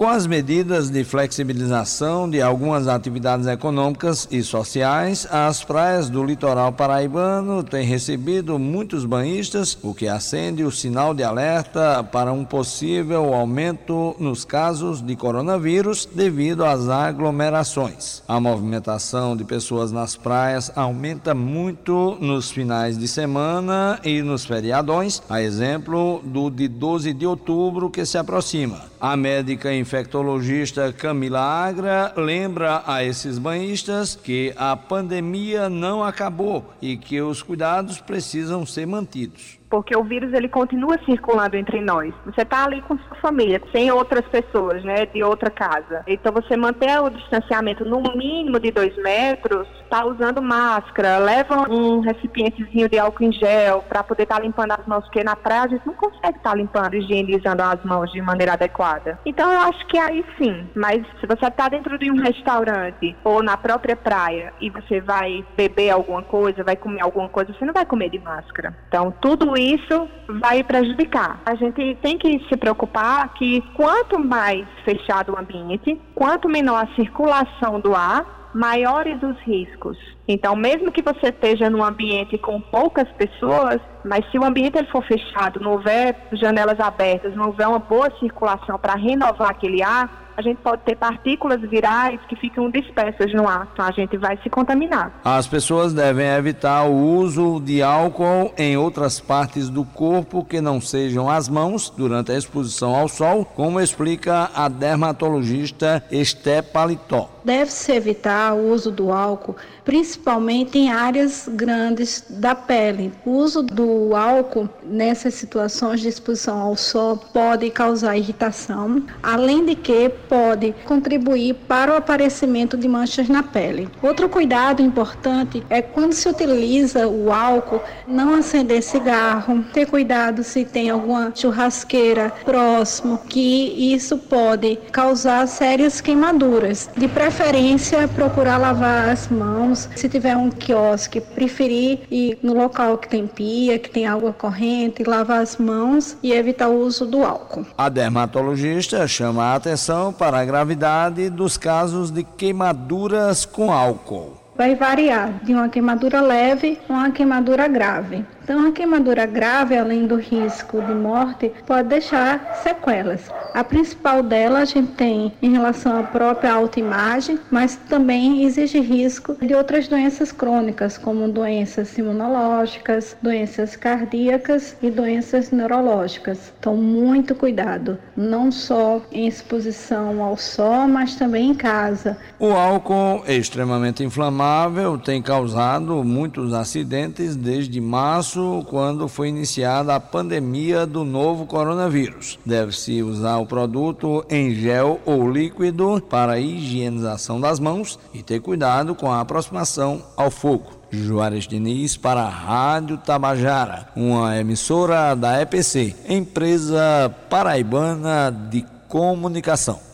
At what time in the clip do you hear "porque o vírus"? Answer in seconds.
39.70-40.34